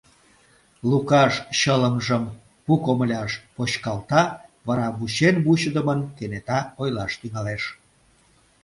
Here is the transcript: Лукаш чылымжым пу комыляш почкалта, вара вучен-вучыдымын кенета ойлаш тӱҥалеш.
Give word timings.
Лукаш 0.89 1.33
чылымжым 1.59 2.23
пу 2.65 2.73
комыляш 2.85 3.31
почкалта, 3.55 4.23
вара 4.67 4.87
вучен-вучыдымын 4.97 5.99
кенета 6.17 6.59
ойлаш 6.81 7.11
тӱҥалеш. 7.21 7.63